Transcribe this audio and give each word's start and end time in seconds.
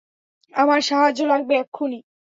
আমার 0.53 0.79
সাহায্য 0.81 1.19
লাগবে 1.25 1.53
এক্ষুণি। 1.55 1.99